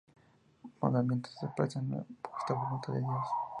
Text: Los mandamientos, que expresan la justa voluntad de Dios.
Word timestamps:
Los 0.63 0.73
mandamientos, 0.81 1.35
que 1.39 1.45
expresan 1.45 1.91
la 1.91 2.03
justa 2.27 2.55
voluntad 2.55 2.93
de 2.93 3.01
Dios. 3.01 3.25